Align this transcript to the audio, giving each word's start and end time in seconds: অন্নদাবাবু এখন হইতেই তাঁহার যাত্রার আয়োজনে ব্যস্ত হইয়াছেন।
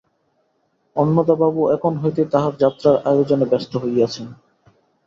অন্নদাবাবু 0.95 1.61
এখন 1.71 1.93
হইতেই 1.97 2.27
তাঁহার 2.31 2.53
যাত্রার 2.59 2.95
আয়োজনে 3.05 3.45
ব্যস্ত 3.45 3.73
হইয়াছেন। 3.77 4.27